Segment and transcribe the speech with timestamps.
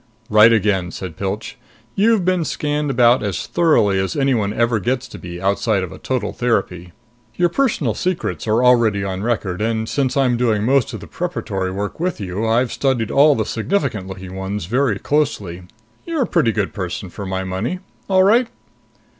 [0.31, 1.59] "Right again," said Pilch.
[1.93, 5.99] "You've been scanned about as thoroughly as anyone ever gets to be outside of a
[5.99, 6.91] total therapy.
[7.35, 11.69] Your personal secrets are already on record, and since I'm doing most of the preparatory
[11.69, 15.65] work with you, I've studied all the significant looking ones very closely.
[16.03, 17.77] You're a pretty good person, for my money.
[18.09, 18.47] All right?"